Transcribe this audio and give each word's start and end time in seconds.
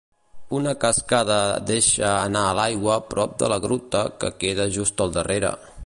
Una 0.59 0.71
cascada 0.83 1.35
deixa 1.71 2.13
anar 2.13 2.43
l'aigua 2.61 2.97
prop 3.13 3.37
de 3.45 3.51
la 3.55 3.61
gruta, 3.67 4.03
que 4.25 4.33
queda 4.47 4.71
just 4.81 5.05
al 5.07 5.15
darrere. 5.21 5.55